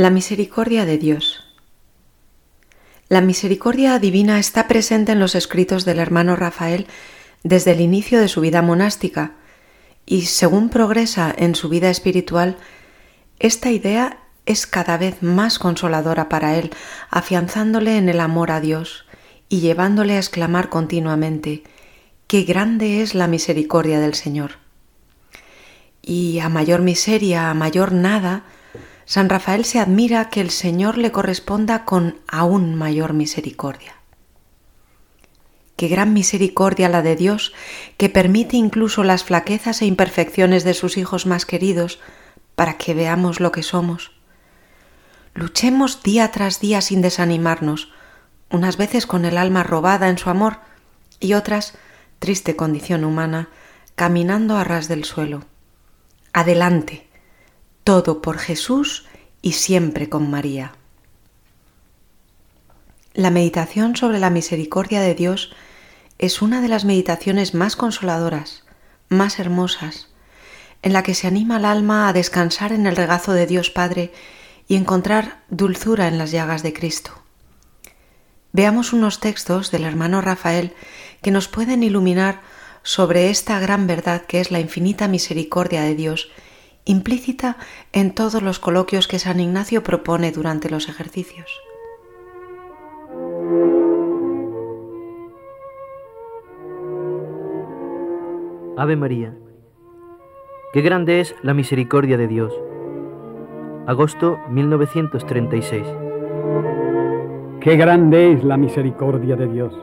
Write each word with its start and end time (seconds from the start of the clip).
La 0.00 0.08
misericordia 0.08 0.86
de 0.86 0.96
Dios. 0.96 1.44
La 3.10 3.20
misericordia 3.20 3.98
divina 3.98 4.38
está 4.38 4.66
presente 4.66 5.12
en 5.12 5.20
los 5.20 5.34
escritos 5.34 5.84
del 5.84 5.98
hermano 5.98 6.36
Rafael 6.36 6.86
desde 7.42 7.72
el 7.72 7.82
inicio 7.82 8.18
de 8.18 8.28
su 8.28 8.40
vida 8.40 8.62
monástica 8.62 9.32
y 10.06 10.22
según 10.22 10.70
progresa 10.70 11.34
en 11.36 11.54
su 11.54 11.68
vida 11.68 11.90
espiritual, 11.90 12.56
esta 13.40 13.72
idea 13.72 14.20
es 14.46 14.66
cada 14.66 14.96
vez 14.96 15.22
más 15.22 15.58
consoladora 15.58 16.30
para 16.30 16.56
él, 16.56 16.70
afianzándole 17.10 17.98
en 17.98 18.08
el 18.08 18.20
amor 18.20 18.52
a 18.52 18.62
Dios 18.62 19.04
y 19.50 19.60
llevándole 19.60 20.14
a 20.14 20.18
exclamar 20.18 20.70
continuamente, 20.70 21.62
qué 22.26 22.44
grande 22.44 23.02
es 23.02 23.14
la 23.14 23.26
misericordia 23.26 24.00
del 24.00 24.14
Señor. 24.14 24.52
Y 26.00 26.38
a 26.38 26.48
mayor 26.48 26.80
miseria, 26.80 27.50
a 27.50 27.54
mayor 27.54 27.92
nada, 27.92 28.44
San 29.10 29.28
Rafael 29.28 29.64
se 29.64 29.80
admira 29.80 30.28
que 30.28 30.40
el 30.40 30.50
Señor 30.50 30.96
le 30.96 31.10
corresponda 31.10 31.84
con 31.84 32.20
aún 32.28 32.76
mayor 32.76 33.12
misericordia. 33.12 33.96
Qué 35.74 35.88
gran 35.88 36.12
misericordia 36.12 36.88
la 36.88 37.02
de 37.02 37.16
Dios, 37.16 37.52
que 37.96 38.08
permite 38.08 38.56
incluso 38.56 39.02
las 39.02 39.24
flaquezas 39.24 39.82
e 39.82 39.86
imperfecciones 39.86 40.62
de 40.62 40.74
sus 40.74 40.96
hijos 40.96 41.26
más 41.26 41.44
queridos 41.44 41.98
para 42.54 42.74
que 42.74 42.94
veamos 42.94 43.40
lo 43.40 43.50
que 43.50 43.64
somos. 43.64 44.12
Luchemos 45.34 46.04
día 46.04 46.30
tras 46.30 46.60
día 46.60 46.80
sin 46.80 47.02
desanimarnos, 47.02 47.92
unas 48.48 48.76
veces 48.76 49.06
con 49.06 49.24
el 49.24 49.38
alma 49.38 49.64
robada 49.64 50.08
en 50.08 50.18
su 50.18 50.30
amor 50.30 50.58
y 51.18 51.32
otras, 51.32 51.76
triste 52.20 52.54
condición 52.54 53.02
humana, 53.02 53.48
caminando 53.96 54.56
a 54.56 54.62
ras 54.62 54.86
del 54.86 55.02
suelo. 55.02 55.42
Adelante, 56.32 57.09
todo 57.90 58.22
por 58.22 58.38
Jesús 58.38 59.04
y 59.42 59.54
siempre 59.54 60.08
con 60.08 60.30
María. 60.30 60.74
La 63.14 63.32
meditación 63.32 63.96
sobre 63.96 64.20
la 64.20 64.30
misericordia 64.30 65.00
de 65.00 65.16
Dios 65.16 65.50
es 66.16 66.40
una 66.40 66.60
de 66.60 66.68
las 66.68 66.84
meditaciones 66.84 67.52
más 67.52 67.74
consoladoras, 67.74 68.62
más 69.08 69.40
hermosas, 69.40 70.06
en 70.82 70.92
la 70.92 71.02
que 71.02 71.16
se 71.16 71.26
anima 71.26 71.56
al 71.56 71.64
alma 71.64 72.08
a 72.08 72.12
descansar 72.12 72.70
en 72.70 72.86
el 72.86 72.94
regazo 72.94 73.32
de 73.32 73.48
Dios 73.48 73.70
Padre 73.70 74.12
y 74.68 74.76
encontrar 74.76 75.42
dulzura 75.48 76.06
en 76.06 76.16
las 76.16 76.30
llagas 76.30 76.62
de 76.62 76.72
Cristo. 76.72 77.10
Veamos 78.52 78.92
unos 78.92 79.18
textos 79.18 79.72
del 79.72 79.82
hermano 79.82 80.20
Rafael 80.20 80.74
que 81.22 81.32
nos 81.32 81.48
pueden 81.48 81.82
iluminar 81.82 82.40
sobre 82.84 83.30
esta 83.30 83.58
gran 83.58 83.88
verdad 83.88 84.26
que 84.26 84.38
es 84.38 84.52
la 84.52 84.60
infinita 84.60 85.08
misericordia 85.08 85.82
de 85.82 85.96
Dios 85.96 86.30
implícita 86.90 87.56
en 87.92 88.12
todos 88.12 88.42
los 88.42 88.58
coloquios 88.58 89.06
que 89.06 89.18
San 89.18 89.38
Ignacio 89.38 89.82
propone 89.82 90.32
durante 90.32 90.68
los 90.70 90.88
ejercicios. 90.88 91.60
Ave 98.76 98.96
María. 98.96 99.36
Qué 100.72 100.80
grande 100.80 101.20
es 101.20 101.34
la 101.42 101.54
misericordia 101.54 102.16
de 102.16 102.26
Dios. 102.26 102.52
Agosto 103.86 104.38
1936. 104.48 105.86
Qué 107.60 107.76
grande 107.76 108.32
es 108.32 108.42
la 108.42 108.56
misericordia 108.56 109.36
de 109.36 109.48
Dios. 109.48 109.74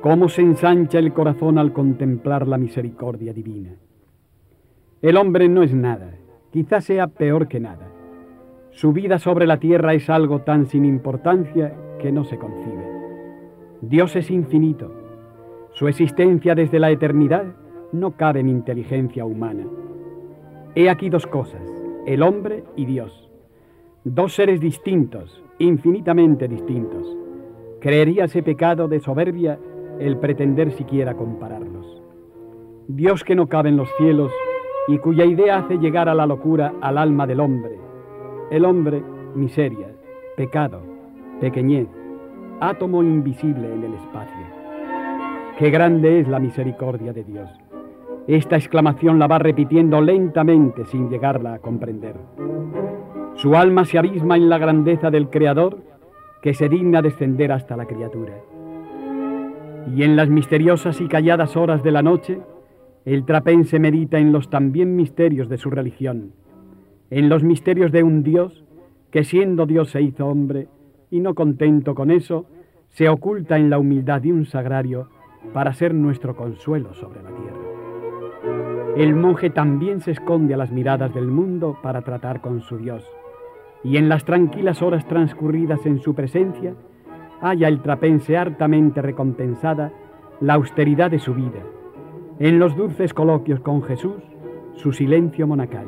Cómo 0.00 0.28
se 0.28 0.42
ensancha 0.42 0.98
el 0.98 1.12
corazón 1.12 1.58
al 1.58 1.72
contemplar 1.72 2.46
la 2.46 2.56
misericordia 2.56 3.32
divina. 3.32 3.74
El 5.04 5.18
hombre 5.18 5.50
no 5.50 5.62
es 5.62 5.74
nada, 5.74 6.14
quizás 6.50 6.86
sea 6.86 7.08
peor 7.08 7.46
que 7.46 7.60
nada. 7.60 7.90
Su 8.70 8.94
vida 8.94 9.18
sobre 9.18 9.46
la 9.46 9.58
tierra 9.58 9.92
es 9.92 10.08
algo 10.08 10.40
tan 10.40 10.64
sin 10.64 10.86
importancia 10.86 11.74
que 11.98 12.10
no 12.10 12.24
se 12.24 12.38
concibe. 12.38 12.88
Dios 13.82 14.16
es 14.16 14.30
infinito. 14.30 14.94
Su 15.72 15.88
existencia 15.88 16.54
desde 16.54 16.78
la 16.78 16.90
eternidad 16.90 17.44
no 17.92 18.12
cabe 18.12 18.40
en 18.40 18.48
inteligencia 18.48 19.26
humana. 19.26 19.66
He 20.74 20.88
aquí 20.88 21.10
dos 21.10 21.26
cosas, 21.26 21.60
el 22.06 22.22
hombre 22.22 22.64
y 22.74 22.86
Dios. 22.86 23.30
Dos 24.04 24.32
seres 24.32 24.58
distintos, 24.58 25.44
infinitamente 25.58 26.48
distintos. 26.48 27.14
Creeríase 27.78 28.42
pecado 28.42 28.88
de 28.88 29.00
soberbia 29.00 29.58
el 30.00 30.16
pretender 30.16 30.72
siquiera 30.72 31.12
compararlos. 31.12 32.02
Dios 32.88 33.22
que 33.22 33.34
no 33.34 33.48
cabe 33.50 33.68
en 33.68 33.76
los 33.76 33.90
cielos 33.98 34.32
y 34.88 34.98
cuya 34.98 35.24
idea 35.24 35.58
hace 35.58 35.78
llegar 35.78 36.08
a 36.08 36.14
la 36.14 36.26
locura 36.26 36.74
al 36.80 36.98
alma 36.98 37.26
del 37.26 37.40
hombre. 37.40 37.78
El 38.50 38.64
hombre, 38.64 39.02
miseria, 39.34 39.88
pecado, 40.36 40.82
pequeñez, 41.40 41.88
átomo 42.60 43.02
invisible 43.02 43.72
en 43.72 43.84
el 43.84 43.94
espacio. 43.94 44.44
Qué 45.58 45.70
grande 45.70 46.20
es 46.20 46.28
la 46.28 46.38
misericordia 46.38 47.12
de 47.12 47.24
Dios. 47.24 47.50
Esta 48.26 48.56
exclamación 48.56 49.18
la 49.18 49.26
va 49.26 49.38
repitiendo 49.38 50.00
lentamente 50.00 50.84
sin 50.86 51.10
llegarla 51.10 51.54
a 51.54 51.58
comprender. 51.58 52.16
Su 53.34 53.54
alma 53.56 53.84
se 53.84 53.98
abisma 53.98 54.36
en 54.36 54.48
la 54.48 54.58
grandeza 54.58 55.10
del 55.10 55.28
Creador 55.28 55.78
que 56.40 56.54
se 56.54 56.68
digna 56.68 57.02
descender 57.02 57.52
hasta 57.52 57.76
la 57.76 57.86
criatura. 57.86 58.34
Y 59.94 60.02
en 60.02 60.16
las 60.16 60.28
misteriosas 60.28 61.00
y 61.00 61.08
calladas 61.08 61.56
horas 61.56 61.82
de 61.82 61.90
la 61.90 62.02
noche, 62.02 62.40
el 63.04 63.26
trapense 63.26 63.78
medita 63.78 64.18
en 64.18 64.32
los 64.32 64.48
también 64.48 64.96
misterios 64.96 65.50
de 65.50 65.58
su 65.58 65.68
religión, 65.68 66.32
en 67.10 67.28
los 67.28 67.44
misterios 67.44 67.92
de 67.92 68.02
un 68.02 68.22
Dios 68.22 68.64
que 69.10 69.24
siendo 69.24 69.66
Dios 69.66 69.90
se 69.90 70.00
hizo 70.00 70.26
hombre 70.26 70.68
y 71.10 71.20
no 71.20 71.34
contento 71.34 71.94
con 71.94 72.10
eso, 72.10 72.46
se 72.88 73.10
oculta 73.10 73.58
en 73.58 73.68
la 73.68 73.78
humildad 73.78 74.22
de 74.22 74.32
un 74.32 74.46
sagrario 74.46 75.10
para 75.52 75.74
ser 75.74 75.92
nuestro 75.92 76.34
consuelo 76.34 76.94
sobre 76.94 77.22
la 77.22 77.28
tierra. 77.28 78.94
El 78.96 79.14
monje 79.14 79.50
también 79.50 80.00
se 80.00 80.12
esconde 80.12 80.54
a 80.54 80.56
las 80.56 80.72
miradas 80.72 81.12
del 81.14 81.26
mundo 81.26 81.76
para 81.82 82.02
tratar 82.02 82.40
con 82.40 82.62
su 82.62 82.78
Dios, 82.78 83.04
y 83.82 83.98
en 83.98 84.08
las 84.08 84.24
tranquilas 84.24 84.80
horas 84.80 85.06
transcurridas 85.06 85.84
en 85.84 85.98
su 85.98 86.14
presencia, 86.14 86.74
halla 87.42 87.68
el 87.68 87.82
trapense 87.82 88.38
hartamente 88.38 89.02
recompensada 89.02 89.92
la 90.40 90.54
austeridad 90.54 91.10
de 91.10 91.18
su 91.18 91.34
vida 91.34 91.60
en 92.38 92.58
los 92.58 92.76
dulces 92.76 93.14
coloquios 93.14 93.60
con 93.60 93.82
Jesús, 93.82 94.22
su 94.74 94.92
silencio 94.92 95.46
monacal, 95.46 95.86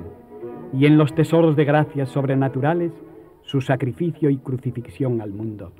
y 0.72 0.86
en 0.86 0.96
los 0.96 1.14
tesoros 1.14 1.56
de 1.56 1.64
gracias 1.64 2.10
sobrenaturales, 2.10 2.92
su 3.42 3.60
sacrificio 3.60 4.30
y 4.30 4.38
crucifixión 4.38 5.20
al 5.20 5.32
mundo. 5.32 5.72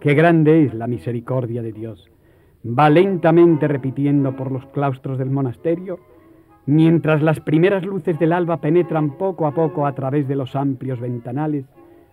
Qué 0.00 0.14
grande 0.14 0.64
es 0.64 0.74
la 0.74 0.86
misericordia 0.86 1.62
de 1.62 1.72
Dios. 1.72 2.10
Va 2.66 2.90
lentamente 2.90 3.68
repitiendo 3.68 4.34
por 4.36 4.50
los 4.50 4.66
claustros 4.66 5.18
del 5.18 5.30
monasterio, 5.30 5.98
mientras 6.66 7.22
las 7.22 7.40
primeras 7.40 7.84
luces 7.84 8.18
del 8.18 8.32
alba 8.32 8.60
penetran 8.60 9.16
poco 9.16 9.46
a 9.46 9.54
poco 9.54 9.86
a 9.86 9.94
través 9.94 10.28
de 10.28 10.36
los 10.36 10.56
amplios 10.56 11.00
ventanales, 11.00 11.66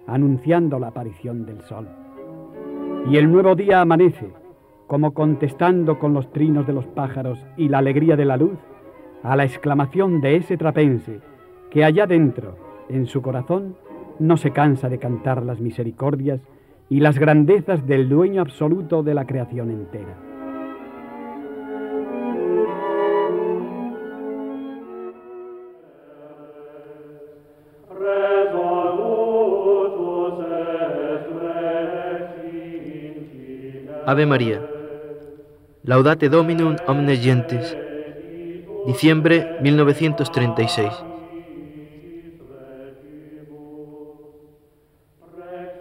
anunciando 0.08 0.80
la 0.80 0.88
aparición 0.88 1.46
del 1.46 1.62
sol. 1.62 1.88
Y 3.10 3.18
el 3.18 3.32
nuevo 3.32 3.56
día 3.56 3.82
amanece, 3.82 4.32
como 4.90 5.14
contestando 5.14 6.00
con 6.00 6.16
los 6.16 6.32
trinos 6.32 6.66
de 6.66 6.74
los 6.74 6.88
pájaros 6.88 7.46
y 7.58 7.70
la 7.70 7.78
alegría 7.78 8.16
de 8.16 8.26
la 8.26 8.38
luz 8.38 8.58
a 9.22 9.36
la 9.36 9.46
exclamación 9.46 10.20
de 10.20 10.36
ese 10.36 10.58
trapense 10.58 11.20
que 11.70 11.86
allá 11.86 12.08
dentro, 12.08 12.56
en 12.90 13.06
su 13.06 13.22
corazón, 13.22 13.76
no 14.18 14.36
se 14.36 14.50
cansa 14.50 14.90
de 14.90 14.98
cantar 14.98 15.46
las 15.46 15.60
misericordias 15.62 16.42
y 16.90 17.02
las 17.02 17.20
grandezas 17.20 17.86
del 17.86 18.10
dueño 18.10 18.42
absoluto 18.42 19.04
de 19.04 19.14
la 19.14 19.26
creación 19.26 19.70
entera. 19.70 20.18
Ave 34.08 34.26
María. 34.26 34.69
Laudate 35.84 36.28
Dominum 36.28 36.76
omnes 36.88 37.24
gentes. 37.24 37.78
Diciembre 38.86 39.58
1936. 39.62 40.90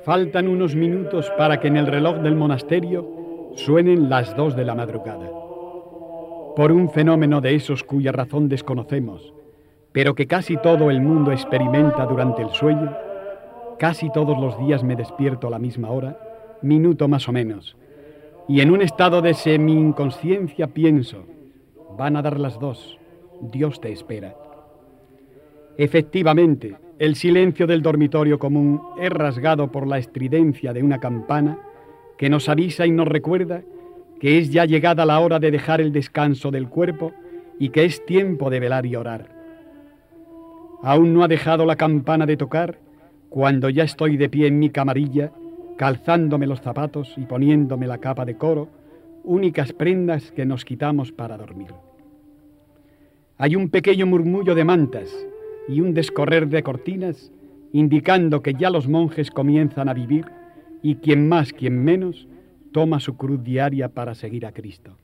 Faltan 0.04 0.46
unos 0.46 0.76
minutos 0.76 1.32
para 1.36 1.58
que 1.58 1.66
en 1.66 1.76
el 1.76 1.88
reloj 1.88 2.18
del 2.18 2.36
monasterio 2.36 3.52
suenen 3.56 4.08
las 4.08 4.36
dos 4.36 4.54
de 4.54 4.64
la 4.64 4.76
madrugada. 4.76 5.28
Por 6.54 6.70
un 6.70 6.90
fenómeno 6.90 7.40
de 7.40 7.56
esos 7.56 7.82
cuya 7.82 8.12
razón 8.12 8.48
desconocemos, 8.48 9.34
pero 9.90 10.14
que 10.14 10.28
casi 10.28 10.56
todo 10.58 10.92
el 10.92 11.00
mundo 11.00 11.32
experimenta 11.32 12.06
durante 12.06 12.42
el 12.42 12.50
sueño, 12.50 12.96
casi 13.80 14.12
todos 14.12 14.38
los 14.38 14.56
días 14.60 14.84
me 14.84 14.94
despierto 14.94 15.48
a 15.48 15.50
la 15.50 15.58
misma 15.58 15.90
hora, 15.90 16.16
minuto 16.62 17.08
más 17.08 17.28
o 17.28 17.32
menos, 17.32 17.76
y 18.48 18.60
en 18.62 18.70
un 18.70 18.80
estado 18.80 19.20
de 19.20 19.34
semi-inconsciencia 19.34 20.68
pienso, 20.68 21.26
van 21.98 22.16
a 22.16 22.22
dar 22.22 22.40
las 22.40 22.58
dos, 22.58 22.98
Dios 23.40 23.80
te 23.80 23.92
espera. 23.92 24.34
Efectivamente, 25.76 26.76
el 26.98 27.14
silencio 27.14 27.66
del 27.66 27.82
dormitorio 27.82 28.38
común 28.38 28.80
es 29.00 29.10
rasgado 29.10 29.70
por 29.70 29.86
la 29.86 29.98
estridencia 29.98 30.72
de 30.72 30.82
una 30.82 30.98
campana 30.98 31.58
que 32.16 32.30
nos 32.30 32.48
avisa 32.48 32.86
y 32.86 32.90
nos 32.90 33.06
recuerda 33.06 33.62
que 34.18 34.38
es 34.38 34.50
ya 34.50 34.64
llegada 34.64 35.06
la 35.06 35.20
hora 35.20 35.38
de 35.38 35.50
dejar 35.50 35.80
el 35.80 35.92
descanso 35.92 36.50
del 36.50 36.68
cuerpo 36.68 37.12
y 37.58 37.68
que 37.68 37.84
es 37.84 38.04
tiempo 38.04 38.50
de 38.50 38.60
velar 38.60 38.86
y 38.86 38.96
orar. 38.96 39.28
Aún 40.82 41.12
no 41.14 41.22
ha 41.22 41.28
dejado 41.28 41.66
la 41.66 41.76
campana 41.76 42.26
de 42.26 42.36
tocar 42.36 42.78
cuando 43.28 43.68
ya 43.68 43.84
estoy 43.84 44.16
de 44.16 44.28
pie 44.28 44.46
en 44.46 44.58
mi 44.58 44.70
camarilla, 44.70 45.32
calzándome 45.78 46.48
los 46.48 46.60
zapatos 46.60 47.14
y 47.16 47.24
poniéndome 47.24 47.86
la 47.86 47.98
capa 47.98 48.24
de 48.24 48.36
coro, 48.36 48.68
únicas 49.22 49.72
prendas 49.72 50.32
que 50.32 50.44
nos 50.44 50.64
quitamos 50.64 51.12
para 51.12 51.38
dormir. 51.38 51.72
Hay 53.38 53.54
un 53.54 53.70
pequeño 53.70 54.04
murmullo 54.04 54.56
de 54.56 54.64
mantas 54.64 55.08
y 55.68 55.80
un 55.80 55.94
descorrer 55.94 56.48
de 56.48 56.64
cortinas 56.64 57.30
indicando 57.72 58.42
que 58.42 58.54
ya 58.54 58.70
los 58.70 58.88
monjes 58.88 59.30
comienzan 59.30 59.88
a 59.88 59.94
vivir 59.94 60.26
y 60.82 60.96
quien 60.96 61.28
más, 61.28 61.52
quien 61.52 61.84
menos, 61.84 62.26
toma 62.72 62.98
su 62.98 63.16
cruz 63.16 63.44
diaria 63.44 63.88
para 63.88 64.16
seguir 64.16 64.46
a 64.46 64.52
Cristo. 64.52 64.96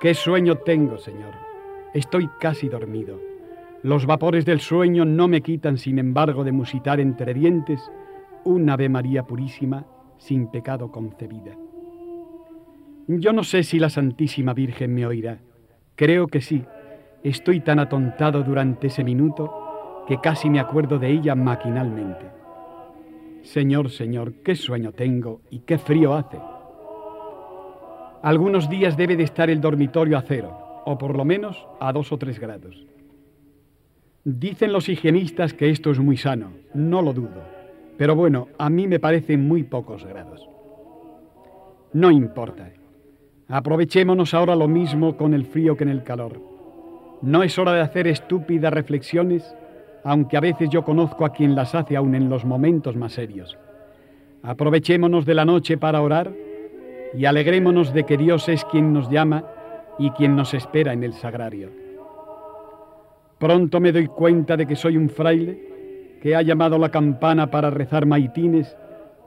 Qué 0.00 0.14
sueño 0.14 0.56
tengo, 0.56 0.98
Señor. 0.98 1.32
Estoy 1.94 2.28
casi 2.40 2.68
dormido. 2.68 3.20
Los 3.82 4.06
vapores 4.06 4.44
del 4.44 4.58
sueño 4.58 5.04
no 5.04 5.28
me 5.28 5.42
quitan, 5.42 5.78
sin 5.78 6.00
embargo, 6.00 6.42
de 6.42 6.52
musitar 6.52 6.98
entre 6.98 7.34
dientes 7.34 7.88
un 8.44 8.68
Ave 8.70 8.88
María 8.88 9.24
purísima, 9.24 9.86
sin 10.18 10.48
pecado 10.48 10.90
concebida. 10.90 11.56
Yo 13.06 13.32
no 13.32 13.44
sé 13.44 13.62
si 13.62 13.78
la 13.78 13.90
Santísima 13.90 14.54
Virgen 14.54 14.94
me 14.94 15.06
oirá. 15.06 15.38
Creo 15.96 16.26
que 16.26 16.40
sí. 16.40 16.64
Estoy 17.22 17.60
tan 17.60 17.78
atontado 17.78 18.42
durante 18.42 18.86
ese 18.86 19.04
minuto 19.04 20.04
que 20.06 20.20
casi 20.20 20.48
me 20.50 20.60
acuerdo 20.60 20.98
de 20.98 21.10
ella 21.10 21.34
maquinalmente. 21.34 22.26
Señor, 23.42 23.90
Señor, 23.90 24.34
qué 24.42 24.54
sueño 24.54 24.92
tengo 24.92 25.42
y 25.50 25.60
qué 25.60 25.78
frío 25.78 26.14
hace. 26.14 26.38
Algunos 28.22 28.70
días 28.70 28.96
debe 28.96 29.16
de 29.16 29.24
estar 29.24 29.50
el 29.50 29.60
dormitorio 29.60 30.16
a 30.16 30.22
cero, 30.22 30.82
o 30.86 30.96
por 30.96 31.14
lo 31.14 31.26
menos 31.26 31.66
a 31.78 31.92
dos 31.92 32.10
o 32.10 32.16
tres 32.16 32.40
grados. 32.40 32.86
Dicen 34.24 34.72
los 34.72 34.88
higienistas 34.88 35.52
que 35.52 35.68
esto 35.68 35.90
es 35.90 35.98
muy 35.98 36.16
sano, 36.16 36.52
no 36.72 37.02
lo 37.02 37.12
dudo, 37.12 37.44
pero 37.96 38.14
bueno, 38.14 38.48
a 38.58 38.68
mí 38.70 38.88
me 38.88 38.98
parecen 38.98 39.46
muy 39.46 39.62
pocos 39.62 40.04
grados. 40.04 40.48
No 41.92 42.10
importa. 42.10 42.70
Aprovechémonos 43.48 44.34
ahora 44.34 44.56
lo 44.56 44.66
mismo 44.66 45.16
con 45.16 45.34
el 45.34 45.46
frío 45.46 45.76
que 45.76 45.84
en 45.84 45.90
el 45.90 46.02
calor. 46.02 46.40
No 47.22 47.42
es 47.42 47.58
hora 47.58 47.72
de 47.72 47.80
hacer 47.80 48.08
estúpidas 48.08 48.72
reflexiones, 48.72 49.54
aunque 50.02 50.36
a 50.36 50.40
veces 50.40 50.68
yo 50.70 50.84
conozco 50.84 51.24
a 51.24 51.32
quien 51.32 51.54
las 51.54 51.74
hace 51.74 51.96
aún 51.96 52.14
en 52.14 52.28
los 52.28 52.44
momentos 52.44 52.96
más 52.96 53.12
serios. 53.12 53.56
Aprovechémonos 54.42 55.24
de 55.24 55.34
la 55.34 55.44
noche 55.44 55.78
para 55.78 56.02
orar 56.02 56.32
y 57.16 57.24
alegrémonos 57.24 57.94
de 57.94 58.04
que 58.04 58.16
Dios 58.16 58.48
es 58.48 58.64
quien 58.64 58.92
nos 58.92 59.08
llama 59.08 59.44
y 59.98 60.10
quien 60.10 60.34
nos 60.34 60.52
espera 60.52 60.92
en 60.92 61.04
el 61.04 61.12
sagrario. 61.12 61.70
Pronto 63.38 63.80
me 63.80 63.92
doy 63.92 64.08
cuenta 64.08 64.56
de 64.56 64.66
que 64.66 64.76
soy 64.76 64.96
un 64.96 65.08
fraile 65.08 65.73
que 66.24 66.34
ha 66.34 66.40
llamado 66.40 66.78
la 66.78 66.88
campana 66.88 67.50
para 67.50 67.68
rezar 67.68 68.06
maitines, 68.06 68.74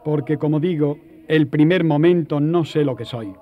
porque 0.04 0.40
como 0.40 0.60
digo, 0.60 0.98
el 1.28 1.46
primer 1.46 1.84
momento 1.84 2.40
no 2.40 2.66
sé 2.66 2.84
lo 2.84 2.96
que 2.96 3.06
soy. 3.06 3.36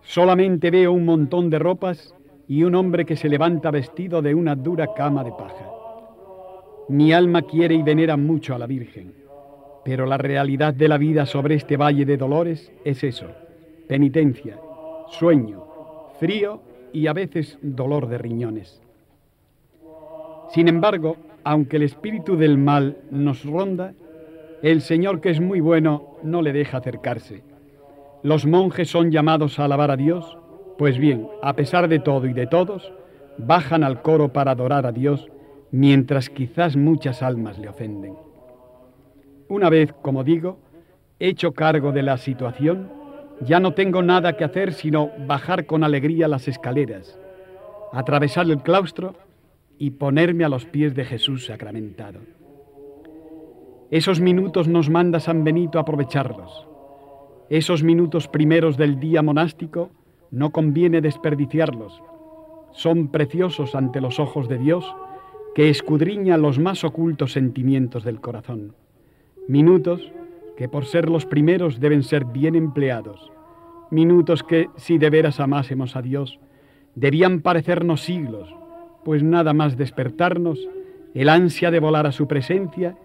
Solamente 0.00 0.70
veo 0.70 0.92
un 0.92 1.04
montón 1.04 1.50
de 1.50 1.58
ropas 1.58 2.14
y 2.48 2.62
un 2.62 2.74
hombre 2.74 3.04
que 3.04 3.16
se 3.16 3.28
levanta 3.28 3.70
vestido 3.70 4.22
de 4.22 4.34
una 4.34 4.54
dura 4.54 4.94
cama 4.94 5.22
de 5.22 5.32
paja. 5.32 5.70
Mi 6.88 7.12
alma 7.12 7.42
quiere 7.42 7.74
y 7.74 7.82
venera 7.82 8.16
mucho 8.16 8.54
a 8.54 8.58
la 8.58 8.66
Virgen, 8.66 9.12
pero 9.84 10.06
la 10.06 10.16
realidad 10.16 10.72
de 10.72 10.88
la 10.88 10.96
vida 10.96 11.26
sobre 11.26 11.56
este 11.56 11.76
valle 11.76 12.06
de 12.06 12.16
dolores 12.16 12.72
es 12.86 13.04
eso, 13.04 13.26
penitencia, 13.86 14.58
sueño, 15.10 15.62
frío 16.18 16.62
y 16.94 17.06
a 17.06 17.12
veces 17.12 17.58
dolor 17.60 18.08
de 18.08 18.16
riñones. 18.16 18.80
Sin 20.54 20.68
embargo, 20.68 21.18
aunque 21.44 21.76
el 21.76 21.82
espíritu 21.82 22.36
del 22.36 22.58
mal 22.58 22.98
nos 23.10 23.44
ronda, 23.44 23.94
el 24.62 24.80
Señor 24.80 25.20
que 25.20 25.30
es 25.30 25.40
muy 25.40 25.60
bueno 25.60 26.16
no 26.22 26.42
le 26.42 26.52
deja 26.52 26.78
acercarse. 26.78 27.42
Los 28.22 28.46
monjes 28.46 28.90
son 28.90 29.10
llamados 29.10 29.58
a 29.58 29.64
alabar 29.64 29.90
a 29.90 29.96
Dios, 29.96 30.36
pues 30.76 30.98
bien, 30.98 31.28
a 31.42 31.54
pesar 31.54 31.88
de 31.88 32.00
todo 32.00 32.26
y 32.26 32.32
de 32.32 32.46
todos, 32.46 32.92
bajan 33.36 33.84
al 33.84 34.02
coro 34.02 34.32
para 34.32 34.52
adorar 34.52 34.86
a 34.86 34.92
Dios, 34.92 35.28
mientras 35.70 36.28
quizás 36.28 36.76
muchas 36.76 37.22
almas 37.22 37.58
le 37.58 37.68
ofenden. 37.68 38.16
Una 39.48 39.70
vez, 39.70 39.92
como 40.02 40.24
digo, 40.24 40.58
hecho 41.20 41.52
cargo 41.52 41.92
de 41.92 42.02
la 42.02 42.16
situación, 42.16 42.90
ya 43.40 43.60
no 43.60 43.74
tengo 43.74 44.02
nada 44.02 44.36
que 44.36 44.44
hacer 44.44 44.72
sino 44.72 45.10
bajar 45.26 45.66
con 45.66 45.84
alegría 45.84 46.26
las 46.28 46.48
escaleras, 46.48 47.18
atravesar 47.92 48.46
el 48.50 48.62
claustro 48.62 49.14
y 49.78 49.90
ponerme 49.90 50.44
a 50.44 50.48
los 50.48 50.64
pies 50.66 50.94
de 50.94 51.04
Jesús 51.04 51.46
sacramentado. 51.46 52.20
Esos 53.90 54.20
minutos 54.20 54.68
nos 54.68 54.90
manda 54.90 55.20
San 55.20 55.44
Benito 55.44 55.78
aprovecharlos. 55.78 56.66
Esos 57.48 57.82
minutos 57.82 58.28
primeros 58.28 58.76
del 58.76 59.00
día 59.00 59.22
monástico 59.22 59.90
no 60.30 60.50
conviene 60.50 61.00
desperdiciarlos. 61.00 62.02
Son 62.72 63.08
preciosos 63.08 63.74
ante 63.74 64.00
los 64.00 64.20
ojos 64.20 64.48
de 64.48 64.58
Dios 64.58 64.84
que 65.54 65.70
escudriña 65.70 66.36
los 66.36 66.58
más 66.58 66.84
ocultos 66.84 67.32
sentimientos 67.32 68.04
del 68.04 68.20
corazón. 68.20 68.74
Minutos 69.48 70.12
que 70.56 70.68
por 70.68 70.84
ser 70.84 71.08
los 71.08 71.24
primeros 71.24 71.80
deben 71.80 72.02
ser 72.02 72.26
bien 72.26 72.56
empleados. 72.56 73.32
Minutos 73.90 74.42
que, 74.42 74.68
si 74.76 74.98
de 74.98 75.08
veras 75.08 75.40
amásemos 75.40 75.96
a 75.96 76.02
Dios, 76.02 76.38
debían 76.94 77.40
parecernos 77.40 78.02
siglos, 78.02 78.54
pues 79.04 79.22
nada 79.22 79.52
más 79.52 79.76
despertarnos, 79.76 80.68
el 81.14 81.28
ansia 81.28 81.70
de 81.70 81.80
volar 81.80 82.06
a 82.06 82.12
su 82.12 82.26
presencia 82.28 82.96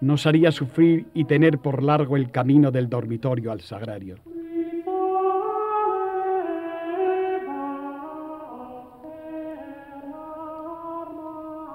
nos 0.00 0.26
haría 0.26 0.52
sufrir 0.52 1.06
y 1.14 1.24
tener 1.24 1.58
por 1.58 1.82
largo 1.82 2.16
el 2.16 2.30
camino 2.30 2.70
del 2.70 2.88
dormitorio 2.88 3.50
al 3.50 3.60
sagrario. 3.60 4.16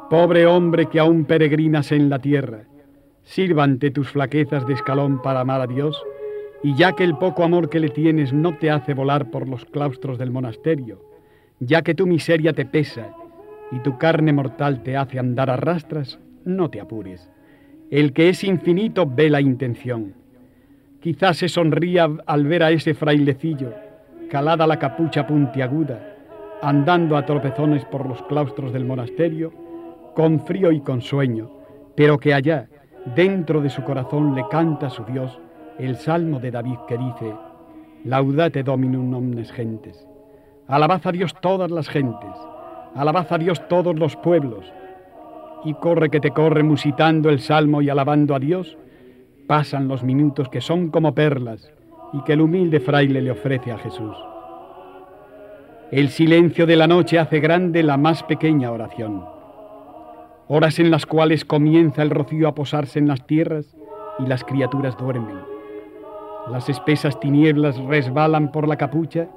Pobre 0.09 0.45
hombre 0.45 0.85
que 0.87 0.99
aún 0.99 1.25
peregrinas 1.25 1.91
en 1.91 2.09
la 2.09 2.19
tierra, 2.19 2.65
sirva 3.23 3.63
ante 3.63 3.89
tus 3.89 4.09
flaquezas 4.09 4.65
de 4.67 4.73
escalón 4.73 5.21
para 5.21 5.39
amar 5.39 5.61
a 5.61 5.67
Dios, 5.67 6.01
y 6.61 6.75
ya 6.75 6.93
que 6.93 7.03
el 7.03 7.17
poco 7.17 7.43
amor 7.43 7.69
que 7.69 7.79
le 7.79 7.89
tienes 7.89 8.31
no 8.31 8.57
te 8.57 8.69
hace 8.69 8.93
volar 8.93 9.31
por 9.31 9.49
los 9.49 9.65
claustros 9.65 10.17
del 10.17 10.31
monasterio, 10.31 11.01
ya 11.59 11.81
que 11.81 11.95
tu 11.95 12.05
miseria 12.05 12.53
te 12.53 12.65
pesa 12.65 13.15
y 13.73 13.79
tu 13.79 13.97
carne 13.97 14.33
mortal 14.33 14.83
te 14.83 14.95
hace 14.97 15.17
andar 15.17 15.49
a 15.49 15.57
rastras, 15.57 16.19
no 16.45 16.69
te 16.69 16.79
apures. 16.79 17.29
El 17.89 18.13
que 18.13 18.29
es 18.29 18.43
infinito 18.43 19.05
ve 19.07 19.29
la 19.29 19.41
intención. 19.41 20.13
Quizás 21.01 21.37
se 21.37 21.49
sonría 21.49 22.07
al 22.25 22.45
ver 22.45 22.63
a 22.63 22.71
ese 22.71 22.93
frailecillo, 22.93 23.73
calada 24.29 24.67
la 24.67 24.77
capucha 24.77 25.25
puntiaguda, 25.25 26.15
andando 26.61 27.17
a 27.17 27.25
tropezones 27.25 27.83
por 27.85 28.07
los 28.07 28.21
claustros 28.23 28.71
del 28.73 28.85
monasterio, 28.85 29.51
con 30.15 30.45
frío 30.45 30.71
y 30.71 30.79
con 30.81 31.01
sueño, 31.01 31.49
pero 31.95 32.19
que 32.19 32.33
allá, 32.33 32.67
dentro 33.15 33.59
de 33.61 33.69
su 33.69 33.83
corazón, 33.83 34.35
le 34.35 34.43
canta 34.49 34.87
a 34.87 34.91
su 34.91 35.03
Dios 35.03 35.39
el 35.79 35.95
salmo 35.95 36.39
de 36.39 36.51
David 36.51 36.77
que 36.87 36.97
dice, 36.97 37.33
Laudate 38.05 38.63
Dominum 38.63 39.13
omnes 39.13 39.51
gentes. 39.51 40.07
Alabad 40.67 41.01
a 41.05 41.11
Dios 41.11 41.33
todas 41.41 41.71
las 41.71 41.89
gentes 41.89 42.52
Alabad 42.95 43.27
a 43.31 43.37
Dios 43.37 43.67
todos 43.67 43.97
los 43.97 44.15
pueblos. 44.15 44.65
Y 45.65 45.73
corre 45.75 46.09
que 46.09 46.19
te 46.19 46.31
corre 46.31 46.61
musitando 46.61 47.29
el 47.29 47.39
salmo 47.39 47.81
y 47.81 47.89
alabando 47.89 48.35
a 48.35 48.39
Dios. 48.39 48.77
Pasan 49.47 49.87
los 49.87 50.03
minutos 50.03 50.49
que 50.49 50.61
son 50.61 50.89
como 50.89 51.15
perlas 51.15 51.71
y 52.13 52.21
que 52.23 52.33
el 52.33 52.41
humilde 52.41 52.79
fraile 52.79 53.21
le 53.21 53.31
ofrece 53.31 53.71
a 53.71 53.77
Jesús. 53.77 54.15
El 55.91 56.09
silencio 56.09 56.65
de 56.65 56.75
la 56.75 56.87
noche 56.87 57.19
hace 57.19 57.39
grande 57.39 57.83
la 57.83 57.97
más 57.97 58.23
pequeña 58.23 58.71
oración. 58.71 59.23
Horas 60.47 60.79
en 60.79 60.91
las 60.91 61.05
cuales 61.05 61.45
comienza 61.45 62.03
el 62.03 62.09
rocío 62.09 62.47
a 62.47 62.55
posarse 62.55 62.99
en 62.99 63.07
las 63.07 63.25
tierras 63.25 63.75
y 64.19 64.27
las 64.27 64.43
criaturas 64.43 64.97
duermen. 64.97 65.37
Las 66.51 66.69
espesas 66.69 67.19
tinieblas 67.19 67.77
resbalan 67.77 68.51
por 68.51 68.67
la 68.67 68.75
capucha 68.75 69.29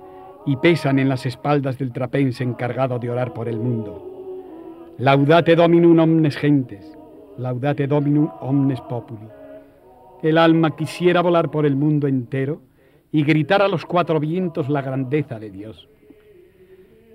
y 0.46 0.56
pesan 0.56 1.00
en 1.00 1.08
las 1.08 1.26
espaldas 1.26 1.76
del 1.76 1.92
trapense 1.92 2.44
encargado 2.44 2.98
de 3.00 3.10
orar 3.10 3.34
por 3.34 3.48
el 3.48 3.58
mundo. 3.58 4.94
Laudate 4.98 5.56
Dominum 5.56 5.98
omnes 5.98 6.36
gentes, 6.36 6.96
laudate 7.36 7.86
Dominum 7.88 8.30
omnes 8.40 8.80
populi. 8.82 9.28
El 10.22 10.38
alma 10.38 10.74
quisiera 10.76 11.20
volar 11.20 11.50
por 11.50 11.66
el 11.66 11.76
mundo 11.76 12.06
entero 12.06 12.62
y 13.10 13.24
gritar 13.24 13.60
a 13.60 13.68
los 13.68 13.84
cuatro 13.84 14.20
vientos 14.20 14.68
la 14.68 14.82
grandeza 14.82 15.38
de 15.38 15.50
Dios. 15.50 15.88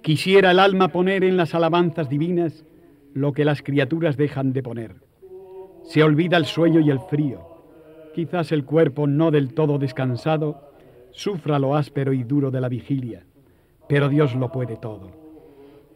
Quisiera 0.03 0.51
el 0.51 0.59
alma 0.59 0.89
poner 0.89 1.23
en 1.23 1.37
las 1.37 1.55
alabanzas 1.55 2.09
divinas 2.09 2.65
lo 3.13 3.33
que 3.33 3.45
las 3.45 3.61
criaturas 3.61 4.17
dejan 4.17 4.51
de 4.51 4.63
poner. 4.63 4.95
Se 5.83 6.03
olvida 6.03 6.37
el 6.37 6.45
sueño 6.45 6.79
y 6.81 6.89
el 6.89 6.99
frío. 6.99 7.39
Quizás 8.13 8.51
el 8.51 8.65
cuerpo 8.65 9.07
no 9.07 9.31
del 9.31 9.53
todo 9.53 9.77
descansado 9.77 10.70
sufra 11.11 11.59
lo 11.59 11.75
áspero 11.75 12.13
y 12.13 12.23
duro 12.23 12.51
de 12.51 12.61
la 12.61 12.69
vigilia, 12.69 13.23
pero 13.87 14.09
Dios 14.09 14.35
lo 14.35 14.51
puede 14.51 14.77
todo. 14.77 15.11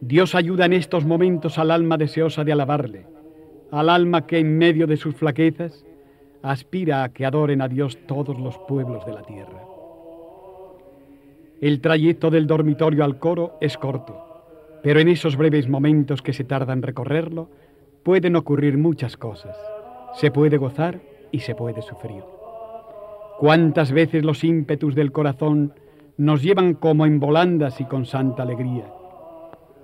Dios 0.00 0.34
ayuda 0.34 0.66
en 0.66 0.74
estos 0.74 1.04
momentos 1.04 1.58
al 1.58 1.70
alma 1.70 1.96
deseosa 1.96 2.44
de 2.44 2.52
alabarle, 2.52 3.06
al 3.70 3.88
alma 3.88 4.26
que 4.26 4.38
en 4.38 4.58
medio 4.58 4.86
de 4.86 4.96
sus 4.96 5.14
flaquezas 5.14 5.84
aspira 6.42 7.02
a 7.02 7.08
que 7.08 7.24
adoren 7.24 7.62
a 7.62 7.68
Dios 7.68 7.98
todos 8.06 8.38
los 8.38 8.58
pueblos 8.68 9.04
de 9.06 9.12
la 9.12 9.22
tierra. 9.22 9.62
El 11.60 11.80
trayecto 11.80 12.30
del 12.30 12.46
dormitorio 12.46 13.02
al 13.04 13.18
coro 13.18 13.56
es 13.60 13.78
corto, 13.78 14.22
pero 14.82 15.00
en 15.00 15.08
esos 15.08 15.36
breves 15.36 15.68
momentos 15.68 16.20
que 16.20 16.34
se 16.34 16.44
tardan 16.44 16.78
en 16.78 16.82
recorrerlo 16.82 17.48
pueden 18.02 18.36
ocurrir 18.36 18.76
muchas 18.76 19.16
cosas. 19.16 19.56
Se 20.14 20.30
puede 20.30 20.58
gozar 20.58 21.00
y 21.32 21.40
se 21.40 21.54
puede 21.54 21.82
sufrir. 21.82 22.35
Cuántas 23.38 23.92
veces 23.92 24.24
los 24.24 24.44
ímpetus 24.44 24.94
del 24.94 25.12
corazón 25.12 25.74
nos 26.16 26.42
llevan 26.42 26.72
como 26.72 27.04
en 27.04 27.20
volandas 27.20 27.82
y 27.82 27.84
con 27.84 28.06
santa 28.06 28.44
alegría. 28.44 28.86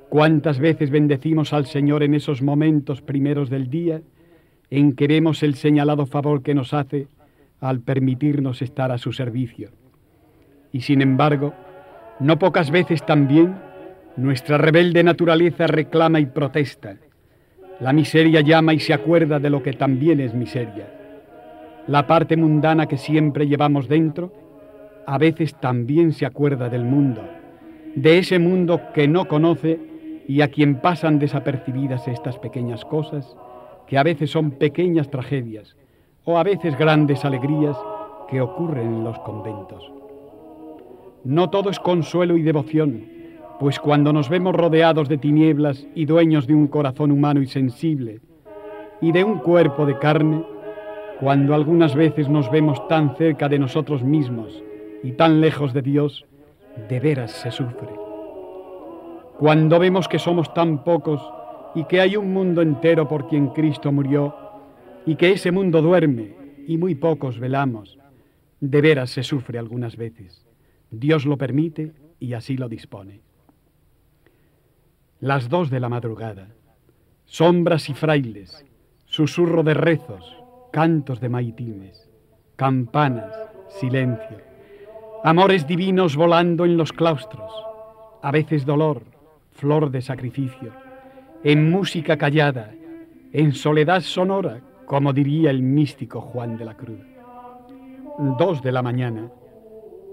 Cuántas 0.09 0.59
veces 0.59 0.91
bendecimos 0.91 1.53
al 1.53 1.67
Señor 1.67 2.03
en 2.03 2.15
esos 2.15 2.41
momentos 2.41 3.03
primeros 3.03 3.51
del 3.51 3.69
día 3.69 4.01
en 4.71 4.95
que 4.95 5.07
vemos 5.07 5.43
el 5.43 5.55
señalado 5.55 6.07
favor 6.07 6.43
que 6.43 6.55
nos 6.55 6.73
hace 6.73 7.09
al 7.61 7.81
permitirnos 7.81 8.63
estar 8.63 8.91
a 8.91 8.97
su 8.97 9.13
servicio. 9.13 9.71
Y 10.73 10.81
sin 10.81 11.03
embargo, 11.03 11.53
no 12.21 12.39
pocas 12.39 12.71
veces 12.71 13.05
también 13.05 13.55
nuestra 14.17 14.57
rebelde 14.57 15.03
naturaleza 15.03 15.67
reclama 15.67 16.21
y 16.21 16.27
protesta. 16.27 16.97
La 17.81 17.93
miseria 17.93 18.41
llama 18.41 18.73
y 18.73 18.81
se 18.81 18.95
acuerda 18.95 19.39
de 19.39 19.51
lo 19.51 19.63
que 19.63 19.75
también 19.75 20.21
es 20.21 20.33
miseria 20.33 21.02
la 21.87 22.07
parte 22.07 22.37
mundana 22.37 22.87
que 22.87 22.97
siempre 22.97 23.47
llevamos 23.47 23.89
dentro, 23.89 24.33
a 25.07 25.19
veces 25.19 25.55
también 25.55 26.13
se 26.13 26.27
acuerda 26.27 26.69
del 26.69 26.85
mundo, 26.85 27.23
de 27.95 28.19
ese 28.19 28.39
mundo 28.39 28.81
que 28.95 29.09
no 29.09 29.27
conoce 29.27 29.81
y 30.29 30.41
a 30.41 30.49
quien 30.49 30.77
pasan 30.77 31.19
desapercibidas 31.19 32.07
estas 32.09 32.39
pequeñas 32.39 32.85
cosas, 32.85 33.37
que 33.87 33.99
a 33.99 34.03
veces 34.03 34.31
son 34.31 34.53
pequeñas 34.53 35.11
tragedias 35.11 35.77
o 36.25 36.39
a 36.39 36.43
veces 36.43 36.79
grandes 36.79 37.25
alegrías 37.25 37.77
que 38.29 38.41
ocurren 38.41 38.95
en 38.95 39.05
los 39.05 39.19
conventos. 39.21 39.93
No 41.25 41.51
todo 41.51 41.71
es 41.71 41.79
consuelo 41.79 42.37
y 42.37 42.43
devoción, 42.43 43.05
pues 43.61 43.79
cuando 43.79 44.13
nos 44.13 44.29
vemos 44.29 44.55
rodeados 44.55 45.09
de 45.09 45.19
tinieblas 45.19 45.87
y 45.95 46.07
dueños 46.07 46.47
de 46.47 46.55
un 46.55 46.67
corazón 46.69 47.13
humano 47.13 47.43
y 47.43 47.47
sensible 47.47 48.21
y 49.01 49.13
de 49.13 49.25
un 49.25 49.39
cuerpo 49.39 49.85
de 49.85 49.99
carne, 49.99 50.45
cuando 51.23 51.55
algunas 51.55 51.95
veces 51.95 52.29
nos 52.29 52.51
vemos 52.51 52.89
tan 52.89 53.15
cerca 53.15 53.49
de 53.49 53.57
nosotros 53.57 54.03
mismos 54.03 54.61
y 55.05 55.13
tan 55.13 55.41
lejos 55.41 55.73
de 55.73 55.81
Dios, 55.81 56.27
de 56.89 56.99
veras 56.99 57.31
se 57.31 57.53
sufre. 57.53 57.91
Cuando 59.39 59.79
vemos 59.79 60.09
que 60.09 60.19
somos 60.19 60.53
tan 60.53 60.83
pocos 60.83 61.23
y 61.77 61.85
que 61.85 62.01
hay 62.01 62.17
un 62.17 62.33
mundo 62.33 62.61
entero 62.61 63.07
por 63.07 63.29
quien 63.29 63.51
Cristo 63.51 63.93
murió 63.93 64.35
y 65.07 65.15
que 65.15 65.31
ese 65.31 65.53
mundo 65.53 65.81
duerme 65.81 66.35
y 66.67 66.77
muy 66.77 66.97
pocos 66.97 67.39
velamos, 67.39 68.01
de 68.59 68.81
veras 68.81 69.11
se 69.11 69.23
sufre 69.23 69.61
algunas 69.61 69.97
veces. 69.97 70.45
Dios 70.91 71.25
lo 71.25 71.39
permite 71.39 71.93
y 72.19 72.33
así 72.33 72.57
lo 72.57 72.69
dispone. 72.69 73.21
Las 75.21 75.49
dos 75.49 75.71
de 75.71 75.79
la 75.79 75.89
madrugada, 75.89 76.49
sombras 77.27 77.89
y 77.91 77.95
frailes, 77.95 78.67
susurro 79.07 79.63
de 79.63 79.75
rezos, 79.75 80.42
cantos 80.73 81.21
de 81.21 81.29
maitines, 81.29 82.09
campanas, 82.57 83.31
silencio, 83.69 84.39
amores 85.23 85.67
divinos 85.67 86.17
volando 86.17 86.65
en 86.65 86.79
los 86.79 86.93
claustros, 86.93 87.53
a 88.23 88.31
veces 88.33 88.65
dolor, 88.65 89.03
flor 89.51 89.91
de 89.91 90.01
sacrificio, 90.01 90.73
en 91.45 91.71
música 91.71 92.17
callada, 92.17 92.73
en 93.33 93.53
soledad 93.53 94.01
sonora, 94.01 94.61
como 94.87 95.13
diría 95.13 95.51
el 95.51 95.63
místico 95.63 96.23
Juan 96.23 96.57
de 96.57 96.65
la 96.65 96.77
Cruz. 96.77 97.05
Dos 98.39 98.63
de 98.63 98.73
la 98.73 98.83
mañana, 98.83 99.31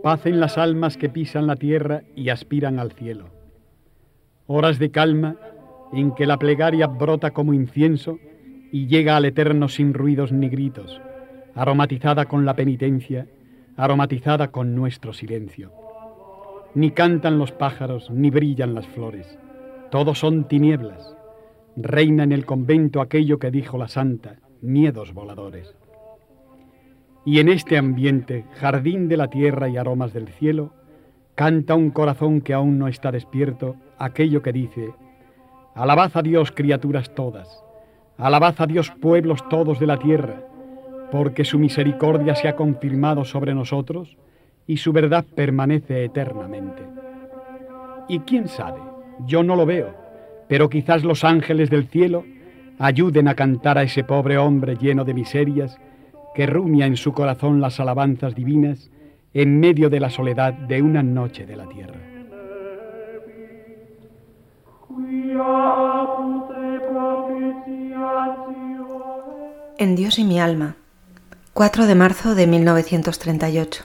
paz 0.03 0.25
en 0.25 0.41
las 0.41 0.57
almas 0.57 0.97
que 0.97 1.09
pisan 1.09 1.47
la 1.47 1.55
tierra 1.55 2.03
y 2.15 2.29
aspiran 2.29 2.79
al 2.79 2.91
cielo. 2.91 3.29
Horas 4.45 4.77
de 4.77 4.91
calma 4.91 5.37
en 5.93 6.13
que 6.13 6.25
la 6.25 6.37
plegaria 6.37 6.87
brota 6.87 7.31
como 7.31 7.53
incienso 7.53 8.19
y 8.71 8.87
llega 8.87 9.17
al 9.17 9.25
eterno 9.25 9.67
sin 9.67 9.93
ruidos 9.93 10.31
ni 10.31 10.49
gritos, 10.49 11.01
aromatizada 11.55 12.25
con 12.25 12.45
la 12.45 12.55
penitencia, 12.55 13.27
aromatizada 13.75 14.49
con 14.49 14.75
nuestro 14.75 15.13
silencio. 15.13 15.71
Ni 16.75 16.91
cantan 16.91 17.39
los 17.39 17.51
pájaros, 17.51 18.09
ni 18.11 18.29
brillan 18.29 18.75
las 18.75 18.87
flores, 18.87 19.39
todos 19.89 20.19
son 20.19 20.47
tinieblas. 20.47 21.15
Reina 21.75 22.23
en 22.23 22.31
el 22.31 22.45
convento 22.45 23.01
aquello 23.01 23.39
que 23.39 23.49
dijo 23.49 23.77
la 23.77 23.87
santa, 23.87 24.37
miedos 24.61 25.13
voladores. 25.13 25.75
Y 27.25 27.39
en 27.39 27.49
este 27.49 27.77
ambiente, 27.77 28.45
jardín 28.53 29.07
de 29.07 29.17
la 29.17 29.29
tierra 29.29 29.67
y 29.69 29.77
aromas 29.77 30.13
del 30.13 30.27
cielo, 30.27 30.73
canta 31.35 31.75
un 31.75 31.89
corazón 31.89 32.41
que 32.41 32.53
aún 32.53 32.77
no 32.77 32.87
está 32.87 33.11
despierto 33.11 33.75
aquello 33.97 34.41
que 34.41 34.53
dice, 34.53 34.93
Alabad 35.73 36.11
a 36.15 36.21
Dios 36.21 36.51
criaturas 36.51 37.13
todas, 37.15 37.63
Alabad 38.19 38.55
a 38.57 38.67
Dios 38.67 38.91
pueblos 38.99 39.47
todos 39.47 39.79
de 39.79 39.87
la 39.87 39.97
tierra, 39.97 40.41
porque 41.09 41.45
su 41.45 41.57
misericordia 41.57 42.35
se 42.35 42.49
ha 42.49 42.55
confirmado 42.57 43.23
sobre 43.23 43.55
nosotros 43.55 44.17
y 44.67 44.75
su 44.75 44.91
verdad 44.91 45.25
permanece 45.35 46.03
eternamente. 46.03 46.83
Y 48.09 48.19
quién 48.19 48.49
sabe, 48.49 48.81
yo 49.25 49.41
no 49.41 49.55
lo 49.55 49.65
veo, 49.65 49.95
pero 50.49 50.69
quizás 50.69 51.05
los 51.05 51.23
ángeles 51.23 51.69
del 51.69 51.87
cielo 51.87 52.25
ayuden 52.77 53.29
a 53.29 53.35
cantar 53.35 53.77
a 53.77 53.83
ese 53.83 54.03
pobre 54.03 54.37
hombre 54.37 54.75
lleno 54.75 55.05
de 55.05 55.13
miserias 55.13 55.79
que 56.35 56.45
rumia 56.45 56.87
en 56.87 56.97
su 56.97 57.13
corazón 57.13 57.61
las 57.61 57.79
alabanzas 57.79 58.35
divinas 58.35 58.91
en 59.33 59.61
medio 59.61 59.89
de 59.89 60.01
la 60.01 60.09
soledad 60.09 60.53
de 60.53 60.81
una 60.81 61.03
noche 61.03 61.45
de 61.45 61.55
la 61.55 61.67
tierra. 61.67 61.99
En 69.77 69.95
Dios 69.95 70.17
y 70.17 70.23
mi 70.23 70.39
alma, 70.39 70.75
4 71.53 71.85
de 71.85 71.95
marzo 71.95 72.33
de 72.33 72.47
1938. 72.47 73.83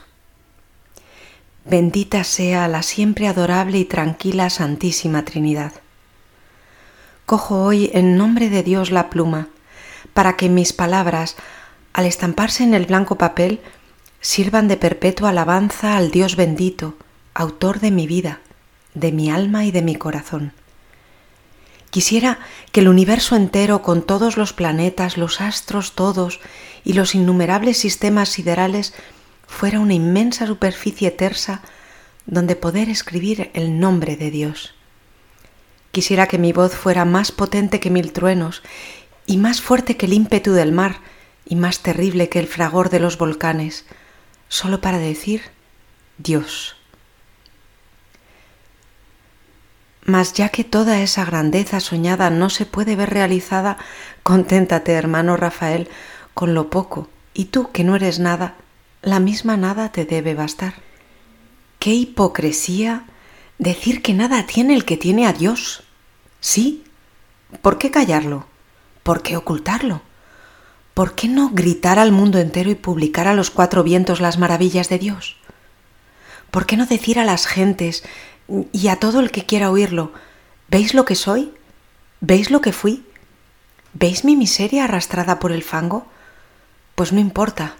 Bendita 1.65 2.23
sea 2.23 2.67
la 2.67 2.81
siempre 2.81 3.27
adorable 3.27 3.77
y 3.77 3.85
tranquila 3.85 4.49
Santísima 4.49 5.23
Trinidad. 5.23 5.73
Cojo 7.27 7.63
hoy 7.63 7.91
en 7.93 8.17
nombre 8.17 8.49
de 8.49 8.63
Dios 8.63 8.89
la 8.89 9.09
pluma, 9.09 9.49
para 10.13 10.35
que 10.35 10.49
mis 10.49 10.73
palabras, 10.73 11.35
al 11.93 12.05
estamparse 12.05 12.63
en 12.63 12.73
el 12.73 12.87
blanco 12.87 13.17
papel, 13.17 13.61
sirvan 14.19 14.67
de 14.67 14.77
perpetua 14.77 15.29
alabanza 15.29 15.95
al 15.95 16.09
Dios 16.09 16.35
bendito, 16.35 16.95
autor 17.35 17.79
de 17.79 17.91
mi 17.91 18.07
vida, 18.07 18.39
de 18.95 19.11
mi 19.11 19.29
alma 19.29 19.65
y 19.65 19.71
de 19.71 19.83
mi 19.83 19.95
corazón. 19.95 20.53
Quisiera 21.95 22.39
que 22.73 22.81
el 22.81 22.89
universo 22.89 23.37
entero, 23.37 23.81
con 23.81 24.01
todos 24.01 24.35
los 24.35 24.51
planetas, 24.51 25.15
los 25.15 25.39
astros 25.39 25.93
todos 25.93 26.41
y 26.83 26.91
los 26.91 27.15
innumerables 27.15 27.77
sistemas 27.77 28.27
siderales, 28.27 28.93
fuera 29.47 29.79
una 29.79 29.93
inmensa 29.93 30.45
superficie 30.45 31.09
tersa 31.11 31.61
donde 32.25 32.57
poder 32.57 32.89
escribir 32.89 33.49
el 33.53 33.79
nombre 33.79 34.17
de 34.17 34.29
Dios. 34.29 34.73
Quisiera 35.91 36.27
que 36.27 36.37
mi 36.37 36.51
voz 36.51 36.73
fuera 36.73 37.05
más 37.05 37.31
potente 37.31 37.79
que 37.79 37.89
mil 37.89 38.11
truenos, 38.11 38.61
y 39.25 39.37
más 39.37 39.61
fuerte 39.61 39.95
que 39.95 40.07
el 40.07 40.11
ímpetu 40.15 40.51
del 40.51 40.73
mar, 40.73 40.97
y 41.45 41.55
más 41.55 41.79
terrible 41.79 42.27
que 42.27 42.39
el 42.39 42.47
fragor 42.47 42.89
de 42.89 42.99
los 42.99 43.17
volcanes, 43.17 43.85
solo 44.49 44.81
para 44.81 44.97
decir 44.97 45.43
Dios. 46.17 46.74
Mas 50.05 50.33
ya 50.33 50.49
que 50.49 50.63
toda 50.63 51.01
esa 51.01 51.25
grandeza 51.25 51.79
soñada 51.79 52.29
no 52.29 52.51
se 52.51 52.67
puede 52.67 52.95
ver 52.95 53.09
realizada, 53.09 53.77
conténtate, 54.21 54.93
hermano 54.93 55.35
Rafael, 55.35 55.89
con 56.35 56.53
lo 56.53 56.69
poco, 56.69 57.09
y 57.33 57.45
tú 57.45 57.71
que 57.71 57.83
no 57.83 57.95
eres 57.95 58.19
nada, 58.19 58.55
la 59.01 59.19
misma 59.19 59.57
nada 59.57 59.91
te 59.91 60.05
debe 60.05 60.35
bastar. 60.35 60.75
¡Qué 61.79 61.91
hipocresía 61.93 63.05
decir 63.57 64.03
que 64.03 64.13
nada 64.13 64.45
tiene 64.45 64.75
el 64.75 64.85
que 64.85 64.97
tiene 64.97 65.25
a 65.25 65.33
Dios! 65.33 65.83
Sí, 66.39 66.83
¿por 67.63 67.79
qué 67.79 67.89
callarlo? 67.89 68.45
¿Por 69.01 69.23
qué 69.23 69.37
ocultarlo? 69.37 70.01
¿Por 70.93 71.15
qué 71.15 71.27
no 71.27 71.49
gritar 71.49 71.97
al 71.97 72.11
mundo 72.11 72.37
entero 72.39 72.69
y 72.69 72.75
publicar 72.75 73.27
a 73.27 73.33
los 73.33 73.49
cuatro 73.49 73.83
vientos 73.83 74.21
las 74.21 74.37
maravillas 74.37 74.87
de 74.87 74.99
Dios? 74.99 75.37
¿Por 76.51 76.65
qué 76.65 76.77
no 76.77 76.85
decir 76.85 77.19
a 77.19 77.25
las 77.25 77.47
gentes 77.47 78.03
y 78.71 78.87
a 78.87 78.97
todo 78.97 79.19
el 79.19 79.31
que 79.31 79.45
quiera 79.45 79.71
oírlo, 79.71 80.11
¿veis 80.69 80.93
lo 80.93 81.05
que 81.05 81.15
soy? 81.15 81.53
¿Veis 82.21 82.51
lo 82.51 82.61
que 82.61 82.73
fui? 82.73 83.05
¿Veis 83.93 84.25
mi 84.25 84.35
miseria 84.35 84.83
arrastrada 84.83 85.39
por 85.39 85.51
el 85.51 85.63
fango? 85.63 86.05
Pues 86.95 87.13
no 87.13 87.19
importa. 87.19 87.75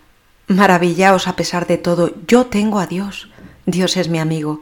Maravillaos 0.47 1.27
a 1.27 1.35
pesar 1.35 1.67
de 1.67 1.77
todo. 1.77 2.13
Yo 2.27 2.45
tengo 2.45 2.79
a 2.79 2.87
Dios. 2.87 3.29
Dios 3.65 3.97
es 3.97 4.09
mi 4.09 4.19
amigo. 4.19 4.61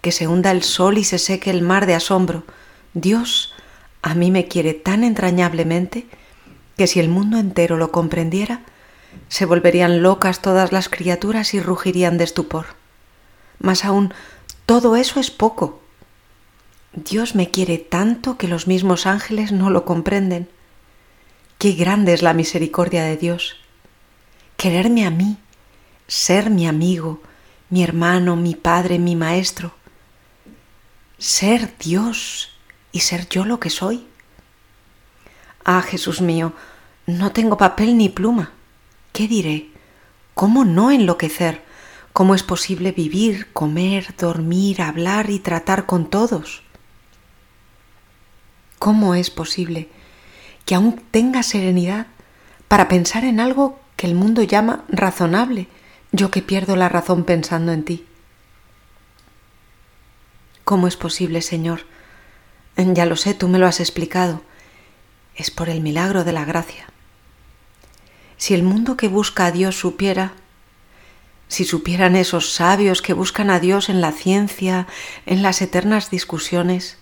Que 0.00 0.12
se 0.12 0.26
hunda 0.26 0.50
el 0.50 0.62
sol 0.62 0.98
y 0.98 1.04
se 1.04 1.18
seque 1.18 1.50
el 1.50 1.62
mar 1.62 1.86
de 1.86 1.94
asombro. 1.94 2.44
Dios 2.94 3.54
a 4.02 4.14
mí 4.14 4.30
me 4.30 4.48
quiere 4.48 4.74
tan 4.74 5.04
entrañablemente 5.04 6.06
que 6.76 6.86
si 6.86 7.00
el 7.00 7.08
mundo 7.08 7.38
entero 7.38 7.76
lo 7.76 7.92
comprendiera, 7.92 8.62
se 9.28 9.46
volverían 9.46 10.02
locas 10.02 10.42
todas 10.42 10.72
las 10.72 10.88
criaturas 10.88 11.54
y 11.54 11.60
rugirían 11.60 12.18
de 12.18 12.24
estupor. 12.24 12.66
Mas 13.60 13.84
aún 13.84 14.12
todo 14.66 14.96
eso 14.96 15.20
es 15.20 15.30
poco. 15.30 15.80
Dios 16.92 17.34
me 17.34 17.50
quiere 17.50 17.78
tanto 17.78 18.36
que 18.36 18.48
los 18.48 18.66
mismos 18.66 19.06
ángeles 19.06 19.50
no 19.52 19.70
lo 19.70 19.84
comprenden. 19.84 20.48
Qué 21.58 21.72
grande 21.72 22.12
es 22.12 22.22
la 22.22 22.34
misericordia 22.34 23.04
de 23.04 23.16
Dios. 23.16 23.56
Quererme 24.56 25.06
a 25.06 25.10
mí, 25.10 25.38
ser 26.06 26.50
mi 26.50 26.66
amigo, 26.66 27.22
mi 27.70 27.82
hermano, 27.82 28.36
mi 28.36 28.54
padre, 28.54 28.98
mi 28.98 29.16
maestro. 29.16 29.72
Ser 31.18 31.76
Dios 31.78 32.50
y 32.92 33.00
ser 33.00 33.28
yo 33.28 33.44
lo 33.44 33.58
que 33.58 33.70
soy. 33.70 34.06
Ah, 35.64 35.82
Jesús 35.82 36.20
mío, 36.20 36.52
no 37.06 37.32
tengo 37.32 37.56
papel 37.56 37.96
ni 37.96 38.08
pluma. 38.08 38.52
¿Qué 39.12 39.28
diré? 39.28 39.70
¿Cómo 40.34 40.64
no 40.64 40.90
enloquecer? 40.90 41.62
¿Cómo 42.12 42.34
es 42.34 42.42
posible 42.42 42.92
vivir, 42.92 43.50
comer, 43.52 44.14
dormir, 44.16 44.82
hablar 44.82 45.30
y 45.30 45.38
tratar 45.38 45.86
con 45.86 46.10
todos? 46.10 46.62
¿Cómo 48.78 49.14
es 49.14 49.30
posible 49.30 49.88
que 50.66 50.74
aún 50.74 51.00
tenga 51.10 51.42
serenidad 51.42 52.08
para 52.68 52.88
pensar 52.88 53.24
en 53.24 53.40
algo 53.40 53.80
que 53.96 54.06
el 54.06 54.14
mundo 54.14 54.42
llama 54.42 54.84
razonable, 54.88 55.68
yo 56.10 56.30
que 56.30 56.42
pierdo 56.42 56.76
la 56.76 56.90
razón 56.90 57.24
pensando 57.24 57.72
en 57.72 57.84
ti? 57.84 58.06
¿Cómo 60.64 60.88
es 60.88 60.96
posible, 60.96 61.40
Señor? 61.40 61.86
Ya 62.76 63.06
lo 63.06 63.16
sé, 63.16 63.32
tú 63.32 63.48
me 63.48 63.58
lo 63.58 63.66
has 63.66 63.80
explicado. 63.80 64.42
Es 65.34 65.50
por 65.50 65.70
el 65.70 65.80
milagro 65.80 66.24
de 66.24 66.32
la 66.32 66.44
gracia. 66.44 66.86
Si 68.36 68.52
el 68.52 68.64
mundo 68.64 68.96
que 68.96 69.08
busca 69.08 69.46
a 69.46 69.52
Dios 69.52 69.76
supiera, 69.76 70.32
si 71.52 71.66
supieran 71.66 72.16
esos 72.16 72.54
sabios 72.54 73.02
que 73.02 73.12
buscan 73.12 73.50
a 73.50 73.60
Dios 73.60 73.90
en 73.90 74.00
la 74.00 74.12
ciencia, 74.12 74.86
en 75.26 75.42
las 75.42 75.60
eternas 75.60 76.08
discusiones, 76.08 76.96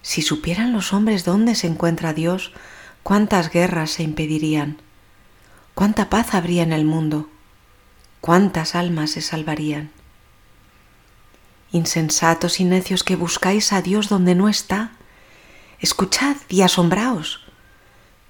si 0.00 0.22
supieran 0.22 0.72
los 0.72 0.94
hombres 0.94 1.26
dónde 1.26 1.54
se 1.54 1.66
encuentra 1.66 2.14
Dios, 2.14 2.54
cuántas 3.02 3.50
guerras 3.50 3.90
se 3.90 4.02
impedirían, 4.02 4.78
cuánta 5.74 6.08
paz 6.08 6.32
habría 6.32 6.62
en 6.62 6.72
el 6.72 6.86
mundo, 6.86 7.28
cuántas 8.22 8.74
almas 8.74 9.10
se 9.10 9.20
salvarían. 9.20 9.90
Insensatos 11.70 12.60
y 12.60 12.64
necios 12.64 13.04
que 13.04 13.14
buscáis 13.14 13.74
a 13.74 13.82
Dios 13.82 14.08
donde 14.08 14.34
no 14.34 14.48
está, 14.48 14.92
escuchad 15.80 16.36
y 16.48 16.62
asombraos. 16.62 17.44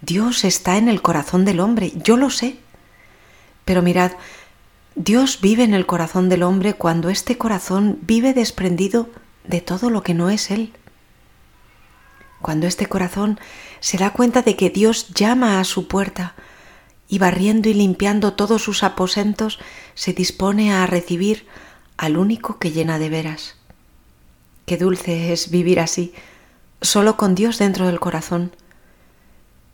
Dios 0.00 0.42
está 0.42 0.76
en 0.76 0.88
el 0.88 1.02
corazón 1.02 1.44
del 1.44 1.60
hombre, 1.60 1.92
yo 1.94 2.16
lo 2.16 2.30
sé. 2.30 2.58
Pero 3.64 3.80
mirad, 3.80 4.10
Dios 5.00 5.38
vive 5.40 5.62
en 5.62 5.74
el 5.74 5.86
corazón 5.86 6.28
del 6.28 6.42
hombre 6.42 6.74
cuando 6.74 7.08
este 7.08 7.38
corazón 7.38 8.00
vive 8.02 8.34
desprendido 8.34 9.08
de 9.44 9.60
todo 9.60 9.90
lo 9.90 10.02
que 10.02 10.12
no 10.12 10.28
es 10.28 10.50
Él. 10.50 10.72
Cuando 12.42 12.66
este 12.66 12.86
corazón 12.86 13.38
se 13.78 13.96
da 13.96 14.12
cuenta 14.12 14.42
de 14.42 14.56
que 14.56 14.70
Dios 14.70 15.14
llama 15.14 15.60
a 15.60 15.64
su 15.64 15.86
puerta 15.86 16.34
y 17.06 17.20
barriendo 17.20 17.68
y 17.68 17.74
limpiando 17.74 18.32
todos 18.32 18.60
sus 18.60 18.82
aposentos 18.82 19.60
se 19.94 20.14
dispone 20.14 20.72
a 20.72 20.84
recibir 20.84 21.46
al 21.96 22.16
único 22.16 22.58
que 22.58 22.72
llena 22.72 22.98
de 22.98 23.08
veras. 23.08 23.54
Qué 24.66 24.78
dulce 24.78 25.32
es 25.32 25.52
vivir 25.52 25.78
así, 25.78 26.12
solo 26.82 27.16
con 27.16 27.36
Dios 27.36 27.58
dentro 27.58 27.86
del 27.86 28.00
corazón. 28.00 28.50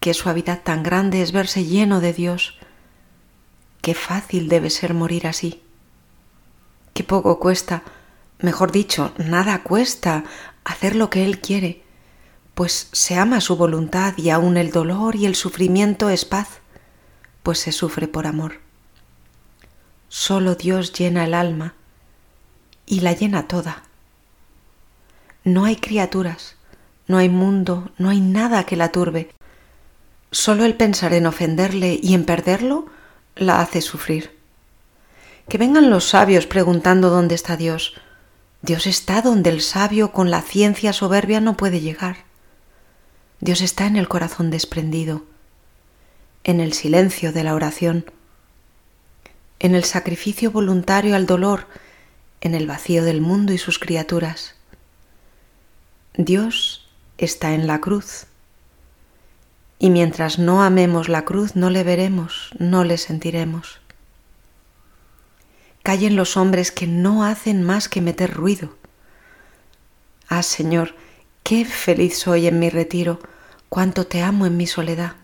Qué 0.00 0.12
suavidad 0.12 0.60
tan 0.62 0.82
grande 0.82 1.22
es 1.22 1.32
verse 1.32 1.64
lleno 1.64 2.02
de 2.02 2.12
Dios. 2.12 2.58
Qué 3.84 3.92
fácil 3.92 4.48
debe 4.48 4.70
ser 4.70 4.94
morir 4.94 5.26
así. 5.26 5.60
Qué 6.94 7.04
poco 7.04 7.38
cuesta, 7.38 7.82
mejor 8.38 8.72
dicho, 8.72 9.12
nada 9.18 9.62
cuesta 9.62 10.24
hacer 10.64 10.96
lo 10.96 11.10
que 11.10 11.22
Él 11.22 11.38
quiere, 11.38 11.82
pues 12.54 12.88
se 12.92 13.18
ama 13.18 13.42
su 13.42 13.56
voluntad 13.58 14.14
y 14.16 14.30
aun 14.30 14.56
el 14.56 14.70
dolor 14.70 15.16
y 15.16 15.26
el 15.26 15.34
sufrimiento 15.34 16.08
es 16.08 16.24
paz, 16.24 16.48
pues 17.42 17.58
se 17.58 17.72
sufre 17.72 18.08
por 18.08 18.26
amor. 18.26 18.60
Solo 20.08 20.54
Dios 20.54 20.94
llena 20.94 21.26
el 21.26 21.34
alma 21.34 21.74
y 22.86 23.00
la 23.00 23.12
llena 23.12 23.48
toda. 23.48 23.82
No 25.44 25.66
hay 25.66 25.76
criaturas, 25.76 26.56
no 27.06 27.18
hay 27.18 27.28
mundo, 27.28 27.92
no 27.98 28.08
hay 28.08 28.20
nada 28.22 28.64
que 28.64 28.76
la 28.76 28.92
turbe. 28.92 29.34
Solo 30.30 30.64
el 30.64 30.74
pensar 30.74 31.12
en 31.12 31.26
ofenderle 31.26 32.00
y 32.02 32.14
en 32.14 32.24
perderlo 32.24 32.86
la 33.36 33.60
hace 33.60 33.80
sufrir. 33.80 34.36
Que 35.48 35.58
vengan 35.58 35.90
los 35.90 36.08
sabios 36.08 36.46
preguntando 36.46 37.10
dónde 37.10 37.34
está 37.34 37.56
Dios. 37.56 37.94
Dios 38.62 38.86
está 38.86 39.20
donde 39.22 39.50
el 39.50 39.60
sabio 39.60 40.12
con 40.12 40.30
la 40.30 40.42
ciencia 40.42 40.92
soberbia 40.92 41.40
no 41.40 41.56
puede 41.56 41.80
llegar. 41.80 42.24
Dios 43.40 43.60
está 43.60 43.86
en 43.86 43.96
el 43.96 44.08
corazón 44.08 44.50
desprendido, 44.50 45.24
en 46.44 46.60
el 46.60 46.72
silencio 46.72 47.32
de 47.32 47.44
la 47.44 47.54
oración, 47.54 48.06
en 49.58 49.74
el 49.74 49.84
sacrificio 49.84 50.50
voluntario 50.50 51.14
al 51.14 51.26
dolor 51.26 51.66
en 52.44 52.54
el 52.54 52.66
vacío 52.66 53.02
del 53.04 53.22
mundo 53.22 53.54
y 53.54 53.58
sus 53.58 53.78
criaturas. 53.78 54.54
Dios 56.14 56.86
está 57.16 57.54
en 57.54 57.66
la 57.66 57.80
cruz. 57.80 58.26
Y 59.78 59.90
mientras 59.90 60.38
no 60.38 60.62
amemos 60.62 61.08
la 61.08 61.24
cruz 61.24 61.56
no 61.56 61.70
le 61.70 61.82
veremos, 61.82 62.50
no 62.58 62.84
le 62.84 62.98
sentiremos. 62.98 63.80
Callen 65.82 66.16
los 66.16 66.36
hombres 66.36 66.72
que 66.72 66.86
no 66.86 67.24
hacen 67.24 67.62
más 67.62 67.88
que 67.88 68.00
meter 68.00 68.32
ruido. 68.32 68.74
Ah, 70.28 70.42
Señor, 70.42 70.94
qué 71.42 71.64
feliz 71.64 72.18
soy 72.18 72.46
en 72.46 72.58
mi 72.58 72.70
retiro, 72.70 73.20
cuánto 73.68 74.06
te 74.06 74.22
amo 74.22 74.46
en 74.46 74.56
mi 74.56 74.66
soledad. 74.66 75.16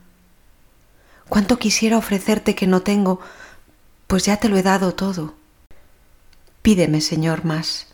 Cuánto 1.28 1.58
quisiera 1.58 1.96
ofrecerte 1.96 2.54
que 2.54 2.66
no 2.66 2.82
tengo, 2.82 3.20
pues 4.06 4.24
ya 4.24 4.36
te 4.36 4.48
lo 4.48 4.58
he 4.58 4.62
dado 4.62 4.94
todo. 4.94 5.34
Pídeme, 6.60 7.00
Señor, 7.00 7.44
más. 7.44 7.86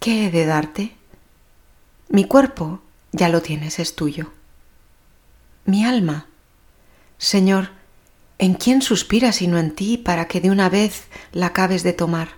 ¿Qué 0.00 0.26
he 0.26 0.30
de 0.30 0.46
darte? 0.46 0.96
Mi 2.08 2.26
cuerpo 2.26 2.80
ya 3.12 3.28
lo 3.28 3.42
tienes, 3.42 3.78
es 3.78 3.94
tuyo. 3.94 4.32
Mi 5.64 5.84
alma. 5.84 6.26
Señor, 7.18 7.70
¿en 8.38 8.54
quién 8.54 8.82
suspira 8.82 9.32
sino 9.32 9.58
en 9.58 9.74
ti 9.74 9.96
para 9.96 10.26
que 10.26 10.40
de 10.40 10.50
una 10.50 10.68
vez 10.68 11.04
la 11.32 11.46
acabes 11.46 11.82
de 11.82 11.92
tomar? 11.92 12.30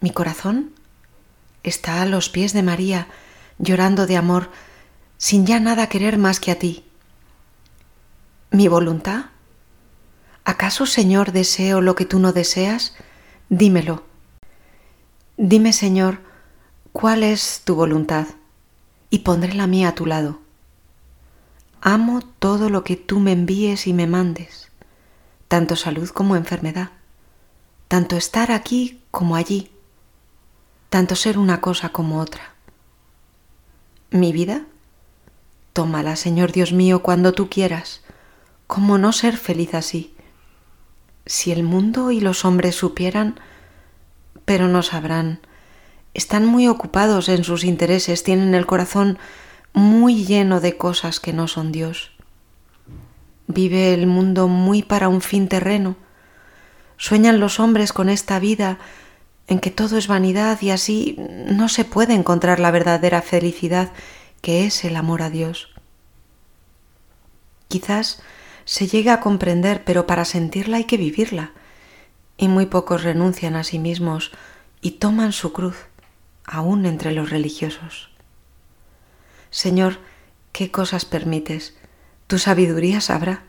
Mi 0.00 0.10
corazón 0.10 0.72
está 1.64 2.02
a 2.02 2.06
los 2.06 2.28
pies 2.28 2.52
de 2.52 2.62
María, 2.62 3.08
llorando 3.58 4.06
de 4.06 4.16
amor, 4.16 4.50
sin 5.16 5.44
ya 5.44 5.58
nada 5.58 5.88
querer 5.88 6.18
más 6.18 6.38
que 6.38 6.52
a 6.52 6.58
ti. 6.58 6.84
Mi 8.50 8.68
voluntad. 8.68 9.26
¿Acaso, 10.44 10.86
Señor, 10.86 11.32
deseo 11.32 11.80
lo 11.80 11.96
que 11.96 12.04
tú 12.04 12.20
no 12.20 12.32
deseas? 12.32 12.94
Dímelo 13.48 14.04
Dime, 15.36 15.72
Señor, 15.72 16.18
cuál 16.92 17.22
es 17.22 17.62
tu 17.64 17.76
voluntad, 17.76 18.26
y 19.08 19.20
pondré 19.20 19.54
la 19.54 19.68
mía 19.68 19.90
a 19.90 19.94
tu 19.94 20.04
lado. 20.04 20.40
Amo 21.80 22.22
todo 22.38 22.70
lo 22.70 22.84
que 22.84 22.96
tú 22.96 23.20
me 23.20 23.32
envíes 23.32 23.86
y 23.86 23.92
me 23.92 24.06
mandes, 24.06 24.70
tanto 25.48 25.76
salud 25.76 26.08
como 26.10 26.36
enfermedad, 26.36 26.90
tanto 27.88 28.16
estar 28.16 28.50
aquí 28.50 29.00
como 29.10 29.36
allí, 29.36 29.70
tanto 30.90 31.14
ser 31.16 31.38
una 31.38 31.60
cosa 31.60 31.90
como 31.90 32.20
otra. 32.20 32.54
Mi 34.10 34.32
vida, 34.32 34.64
tómala, 35.72 36.16
Señor 36.16 36.52
Dios 36.52 36.72
mío, 36.72 37.02
cuando 37.02 37.32
tú 37.32 37.48
quieras. 37.48 38.02
¿Cómo 38.66 38.98
no 38.98 39.12
ser 39.12 39.36
feliz 39.36 39.74
así? 39.74 40.14
Si 41.24 41.52
el 41.52 41.62
mundo 41.62 42.10
y 42.10 42.20
los 42.20 42.44
hombres 42.44 42.74
supieran 42.74 43.40
pero 44.48 44.66
no 44.66 44.82
sabrán. 44.82 45.40
Están 46.14 46.46
muy 46.46 46.68
ocupados 46.68 47.28
en 47.28 47.44
sus 47.44 47.64
intereses, 47.64 48.24
tienen 48.24 48.54
el 48.54 48.64
corazón 48.64 49.18
muy 49.72 50.24
lleno 50.24 50.60
de 50.60 50.76
cosas 50.76 51.20
que 51.20 51.32
no 51.32 51.48
son 51.48 51.72
Dios. 51.72 52.12
Vive 53.46 53.94
el 53.94 54.06
mundo 54.06 54.48
muy 54.48 54.82
para 54.82 55.08
un 55.08 55.20
fin 55.20 55.48
terreno. 55.48 55.96
Sueñan 56.96 57.40
los 57.40 57.60
hombres 57.60 57.92
con 57.92 58.08
esta 58.08 58.38
vida 58.38 58.78
en 59.46 59.60
que 59.60 59.70
todo 59.70 59.96
es 59.96 60.08
vanidad 60.08 60.60
y 60.60 60.70
así 60.70 61.16
no 61.18 61.68
se 61.68 61.84
puede 61.84 62.14
encontrar 62.14 62.60
la 62.60 62.70
verdadera 62.70 63.22
felicidad 63.22 63.92
que 64.42 64.66
es 64.66 64.84
el 64.84 64.96
amor 64.96 65.22
a 65.22 65.30
Dios. 65.30 65.68
Quizás 67.68 68.22
se 68.64 68.86
llegue 68.86 69.10
a 69.10 69.20
comprender, 69.20 69.84
pero 69.84 70.06
para 70.06 70.24
sentirla 70.24 70.76
hay 70.76 70.84
que 70.84 70.96
vivirla, 70.96 71.52
y 72.36 72.48
muy 72.48 72.66
pocos 72.66 73.02
renuncian 73.02 73.56
a 73.56 73.64
sí 73.64 73.78
mismos 73.78 74.30
y 74.80 74.92
toman 74.92 75.32
su 75.32 75.52
cruz, 75.52 75.76
aún 76.44 76.86
entre 76.86 77.12
los 77.12 77.30
religiosos. 77.30 78.07
Señor, 79.50 79.98
¿qué 80.52 80.70
cosas 80.70 81.04
permites? 81.04 81.76
Tu 82.26 82.38
sabiduría 82.38 83.00
sabrá. 83.00 83.44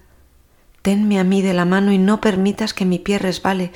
Tenme 0.82 1.20
a 1.20 1.24
mí 1.24 1.42
de 1.42 1.54
la 1.54 1.66
mano 1.66 1.92
y 1.92 1.98
no 1.98 2.22
permitas 2.22 2.74
que 2.74 2.86
mi 2.86 3.00
pie 3.00 3.20
resbale, 3.20 3.72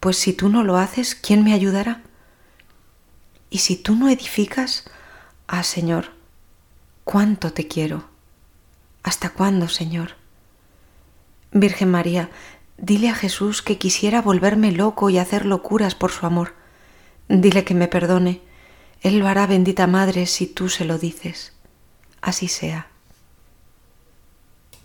pues 0.00 0.16
si 0.16 0.32
tú 0.32 0.48
no 0.48 0.64
lo 0.64 0.76
haces, 0.78 1.14
¿quién 1.14 1.44
me 1.44 1.52
ayudará? 1.52 2.02
Y 3.50 3.58
si 3.58 3.76
tú 3.76 3.94
no 3.94 4.08
edificas, 4.08 4.84
ah 5.46 5.62
Señor, 5.62 6.12
cuánto 7.04 7.52
te 7.52 7.68
quiero. 7.68 8.08
¿Hasta 9.02 9.30
cuándo, 9.30 9.68
Señor? 9.68 10.16
Virgen 11.52 11.90
María, 11.90 12.30
dile 12.76 13.08
a 13.08 13.14
Jesús 13.14 13.62
que 13.62 13.78
quisiera 13.78 14.20
volverme 14.20 14.72
loco 14.72 15.10
y 15.10 15.18
hacer 15.18 15.46
locuras 15.46 15.94
por 15.94 16.10
su 16.10 16.26
amor. 16.26 16.54
Dile 17.28 17.64
que 17.64 17.74
me 17.74 17.88
perdone. 17.88 18.42
Él 19.02 19.18
lo 19.18 19.28
hará, 19.28 19.46
bendita 19.46 19.86
Madre, 19.86 20.26
si 20.26 20.46
tú 20.46 20.68
se 20.68 20.84
lo 20.84 20.98
dices. 20.98 21.55
Así 22.26 22.48
sea. 22.48 22.88